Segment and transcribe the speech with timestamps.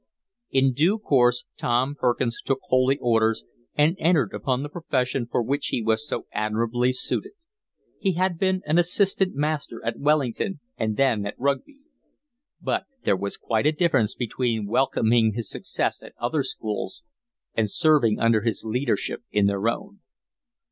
[0.49, 3.43] In due course Tom Perkins took Holy Orders
[3.75, 7.33] and entered upon the profession for which he was so admirably suited.
[7.99, 11.77] He had been an assistant master at Wellington and then at Rugby.
[12.59, 17.03] But there was quite a difference between welcoming his success at other schools
[17.53, 19.99] and serving under his leadership in their own.